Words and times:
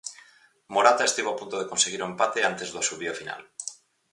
Morata 0.73 1.03
estivo 1.09 1.29
a 1.31 1.37
punto 1.41 1.55
de 1.59 1.69
conseguir 1.71 2.01
o 2.01 2.09
empate 2.11 2.39
antes 2.49 2.67
do 2.69 2.81
asubío 2.83 3.17
final. 3.21 3.41